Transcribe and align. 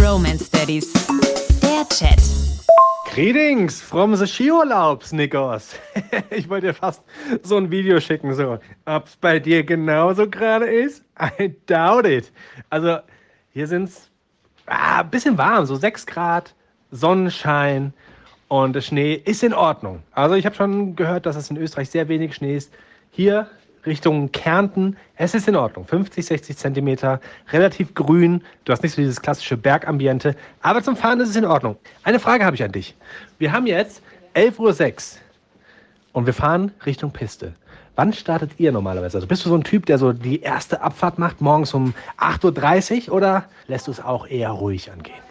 Bromance 0.00 0.50
Daddies. 0.50 0.94
Der 1.60 1.86
Chat. 1.90 2.18
Greetings 3.14 3.82
from 3.82 4.16
the 4.16 4.26
Skiurlaub, 4.26 5.04
Snickers. 5.04 5.74
ich 6.30 6.48
wollte 6.48 6.68
dir 6.68 6.72
fast 6.72 7.02
so 7.42 7.58
ein 7.58 7.70
Video 7.70 8.00
schicken, 8.00 8.32
so. 8.32 8.58
Ob's 8.86 9.14
bei 9.16 9.38
dir 9.38 9.62
genauso 9.62 10.26
gerade 10.26 10.64
ist? 10.64 11.04
I 11.20 11.54
doubt 11.66 12.06
it. 12.06 12.32
Also, 12.70 13.00
hier 13.52 13.66
sind's 13.66 14.08
ah, 14.64 15.00
ein 15.00 15.10
bisschen 15.10 15.36
warm, 15.36 15.66
so 15.66 15.76
6 15.76 16.06
Grad, 16.06 16.54
Sonnenschein 16.90 17.92
und 18.48 18.72
der 18.72 18.80
Schnee 18.80 19.20
ist 19.22 19.42
in 19.42 19.52
Ordnung. 19.52 20.02
Also, 20.12 20.34
ich 20.34 20.46
habe 20.46 20.56
schon 20.56 20.96
gehört, 20.96 21.26
dass 21.26 21.36
es 21.36 21.50
in 21.50 21.58
Österreich 21.58 21.90
sehr 21.90 22.08
wenig 22.08 22.34
Schnee 22.34 22.56
ist. 22.56 22.72
Hier 23.10 23.50
Richtung 23.86 24.30
Kärnten. 24.32 24.96
Es 25.16 25.34
ist 25.34 25.48
in 25.48 25.56
Ordnung. 25.56 25.86
50, 25.86 26.24
60 26.24 26.56
Zentimeter, 26.56 27.20
relativ 27.52 27.94
grün. 27.94 28.42
Du 28.64 28.72
hast 28.72 28.82
nicht 28.82 28.94
so 28.94 29.00
dieses 29.00 29.20
klassische 29.20 29.56
Bergambiente. 29.56 30.36
Aber 30.62 30.82
zum 30.82 30.96
Fahren 30.96 31.20
ist 31.20 31.30
es 31.30 31.36
in 31.36 31.44
Ordnung. 31.44 31.76
Eine 32.02 32.20
Frage 32.20 32.44
habe 32.44 32.56
ich 32.56 32.62
an 32.62 32.72
dich. 32.72 32.94
Wir 33.38 33.52
haben 33.52 33.66
jetzt 33.66 34.02
11.06 34.34 35.14
Uhr 35.14 35.20
und 36.12 36.26
wir 36.26 36.34
fahren 36.34 36.72
Richtung 36.84 37.10
Piste. 37.12 37.54
Wann 37.96 38.12
startet 38.12 38.52
ihr 38.58 38.72
normalerweise? 38.72 39.18
Also 39.18 39.26
bist 39.26 39.44
du 39.44 39.48
so 39.48 39.56
ein 39.56 39.64
Typ, 39.64 39.86
der 39.86 39.98
so 39.98 40.12
die 40.12 40.40
erste 40.40 40.80
Abfahrt 40.80 41.18
macht, 41.18 41.40
morgens 41.40 41.74
um 41.74 41.92
8.30 42.18 43.08
Uhr 43.08 43.16
oder 43.16 43.44
lässt 43.66 43.88
du 43.88 43.90
es 43.90 44.00
auch 44.00 44.26
eher 44.26 44.50
ruhig 44.50 44.90
angehen? 44.90 45.29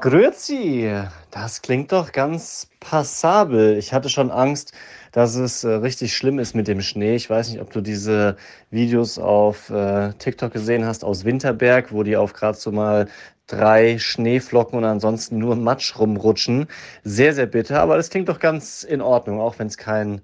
Grüezi, 0.00 0.88
das 1.32 1.60
klingt 1.60 1.90
doch 1.90 2.12
ganz 2.12 2.68
passabel. 2.78 3.76
Ich 3.76 3.92
hatte 3.92 4.08
schon 4.08 4.30
Angst, 4.30 4.72
dass 5.10 5.34
es 5.34 5.64
äh, 5.64 5.70
richtig 5.70 6.16
schlimm 6.16 6.38
ist 6.38 6.54
mit 6.54 6.68
dem 6.68 6.82
Schnee. 6.82 7.16
Ich 7.16 7.28
weiß 7.28 7.50
nicht, 7.50 7.60
ob 7.60 7.72
du 7.72 7.80
diese 7.80 8.36
Videos 8.70 9.18
auf 9.18 9.70
äh, 9.70 10.12
TikTok 10.12 10.52
gesehen 10.52 10.84
hast 10.86 11.02
aus 11.02 11.24
Winterberg, 11.24 11.92
wo 11.92 12.04
die 12.04 12.16
auf 12.16 12.32
gerade 12.32 12.56
so 12.56 12.70
mal 12.70 13.08
drei 13.48 13.98
Schneeflocken 13.98 14.78
und 14.78 14.84
ansonsten 14.84 15.38
nur 15.38 15.56
Matsch 15.56 15.98
rumrutschen. 15.98 16.68
Sehr, 17.02 17.34
sehr 17.34 17.46
bitter, 17.46 17.80
aber 17.80 17.96
das 17.96 18.08
klingt 18.08 18.28
doch 18.28 18.38
ganz 18.38 18.84
in 18.84 19.00
Ordnung, 19.00 19.40
auch 19.40 19.58
wenn 19.58 19.66
es 19.66 19.78
kein 19.78 20.20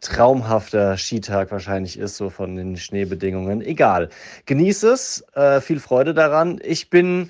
traumhafter 0.00 0.96
Skitag 0.96 1.50
wahrscheinlich 1.50 1.98
ist, 1.98 2.16
so 2.16 2.30
von 2.30 2.56
den 2.56 2.78
Schneebedingungen. 2.78 3.60
Egal. 3.60 4.08
Genieß 4.46 4.84
es, 4.84 5.22
äh, 5.34 5.60
viel 5.60 5.80
Freude 5.80 6.14
daran. 6.14 6.60
Ich 6.64 6.88
bin 6.88 7.28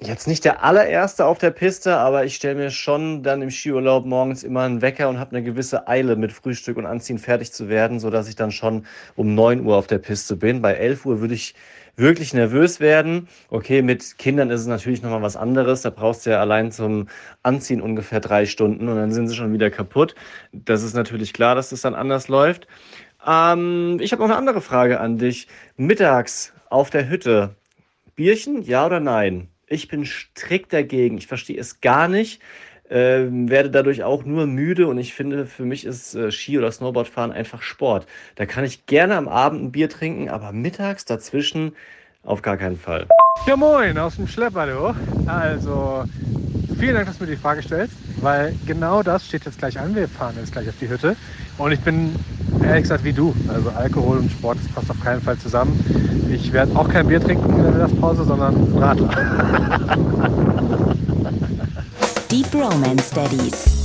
Jetzt 0.00 0.26
nicht 0.26 0.44
der 0.44 0.64
allererste 0.64 1.24
auf 1.24 1.38
der 1.38 1.52
Piste, 1.52 1.96
aber 1.96 2.24
ich 2.24 2.34
stelle 2.34 2.56
mir 2.56 2.70
schon 2.70 3.22
dann 3.22 3.42
im 3.42 3.50
Skiurlaub 3.50 4.04
morgens 4.04 4.42
immer 4.42 4.62
einen 4.62 4.82
Wecker 4.82 5.08
und 5.08 5.18
habe 5.18 5.36
eine 5.36 5.44
gewisse 5.44 5.86
Eile 5.86 6.16
mit 6.16 6.32
Frühstück 6.32 6.76
und 6.76 6.84
Anziehen 6.84 7.18
fertig 7.18 7.52
zu 7.52 7.68
werden, 7.68 8.00
sodass 8.00 8.28
ich 8.28 8.34
dann 8.34 8.50
schon 8.50 8.86
um 9.14 9.34
9 9.34 9.64
Uhr 9.64 9.76
auf 9.76 9.86
der 9.86 9.98
Piste 9.98 10.36
bin. 10.36 10.60
Bei 10.60 10.74
11 10.74 11.06
Uhr 11.06 11.20
würde 11.20 11.34
ich 11.34 11.54
wirklich 11.96 12.34
nervös 12.34 12.80
werden. 12.80 13.28
Okay, 13.50 13.82
mit 13.82 14.18
Kindern 14.18 14.50
ist 14.50 14.62
es 14.62 14.66
natürlich 14.66 15.00
nochmal 15.00 15.22
was 15.22 15.36
anderes. 15.36 15.82
Da 15.82 15.90
brauchst 15.90 16.26
du 16.26 16.30
ja 16.30 16.40
allein 16.40 16.72
zum 16.72 17.08
Anziehen 17.44 17.80
ungefähr 17.80 18.20
drei 18.20 18.46
Stunden 18.46 18.88
und 18.88 18.96
dann 18.96 19.12
sind 19.12 19.28
sie 19.28 19.36
schon 19.36 19.52
wieder 19.52 19.70
kaputt. 19.70 20.16
Das 20.52 20.82
ist 20.82 20.94
natürlich 20.94 21.32
klar, 21.32 21.54
dass 21.54 21.70
das 21.70 21.82
dann 21.82 21.94
anders 21.94 22.26
läuft. 22.26 22.66
Ähm, 23.26 23.98
ich 24.00 24.12
habe 24.12 24.22
noch 24.22 24.28
eine 24.28 24.38
andere 24.38 24.60
Frage 24.60 25.00
an 25.00 25.18
dich. 25.18 25.46
Mittags 25.76 26.52
auf 26.68 26.90
der 26.90 27.08
Hütte. 27.08 27.54
Bierchen, 28.16 28.62
ja 28.62 28.86
oder 28.86 29.00
nein? 29.00 29.53
Ich 29.74 29.88
bin 29.88 30.06
strikt 30.06 30.72
dagegen. 30.72 31.18
Ich 31.18 31.26
verstehe 31.26 31.58
es 31.58 31.80
gar 31.80 32.08
nicht. 32.08 32.40
Äh, 32.88 33.26
werde 33.30 33.70
dadurch 33.70 34.04
auch 34.04 34.24
nur 34.24 34.46
müde 34.46 34.86
und 34.88 34.98
ich 34.98 35.14
finde, 35.14 35.46
für 35.46 35.64
mich 35.64 35.84
ist 35.84 36.14
äh, 36.14 36.30
Ski- 36.30 36.58
oder 36.58 36.70
Snowboardfahren 36.70 37.32
einfach 37.32 37.62
Sport. 37.62 38.06
Da 38.36 38.44
kann 38.44 38.64
ich 38.64 38.86
gerne 38.86 39.16
am 39.16 39.26
Abend 39.26 39.62
ein 39.62 39.72
Bier 39.72 39.88
trinken, 39.88 40.28
aber 40.28 40.52
mittags 40.52 41.04
dazwischen 41.06 41.74
auf 42.24 42.42
gar 42.42 42.56
keinen 42.56 42.78
Fall. 42.78 43.06
Ja, 43.46 43.56
moin, 43.56 43.96
aus 43.98 44.16
dem 44.16 44.26
Schlepper, 44.26 44.66
du. 44.66 45.28
Also, 45.28 46.04
vielen 46.78 46.94
Dank, 46.94 47.06
dass 47.06 47.18
du 47.18 47.24
mir 47.24 47.30
die 47.30 47.36
Frage 47.36 47.62
stellst, 47.62 47.96
weil 48.20 48.54
genau 48.66 49.02
das 49.02 49.26
steht 49.26 49.44
jetzt 49.44 49.58
gleich 49.58 49.78
an. 49.78 49.94
Wir 49.94 50.06
fahren 50.06 50.34
jetzt 50.38 50.52
gleich 50.52 50.68
auf 50.68 50.76
die 50.78 50.88
Hütte. 50.88 51.16
Und 51.58 51.72
ich 51.72 51.80
bin 51.80 52.14
ehrlich 52.62 52.82
gesagt 52.82 53.04
wie 53.04 53.12
du. 53.12 53.34
Also, 53.48 53.70
Alkohol 53.70 54.18
und 54.18 54.30
Sport, 54.30 54.58
das 54.58 54.68
passt 54.68 54.90
auf 54.90 55.02
keinen 55.02 55.20
Fall 55.22 55.38
zusammen. 55.38 55.78
Ich 56.30 56.52
werde 56.52 56.76
auch 56.76 56.88
kein 56.88 57.06
Bier 57.06 57.20
trinken 57.20 57.50
in 57.50 57.62
der 57.62 57.72
Mittagspause, 57.72 58.24
sondern 58.24 58.54
einen 58.54 58.78
Radler. 58.78 59.10
Die 62.30 62.42
Bromance 62.50 63.14
Daddies. 63.14 63.83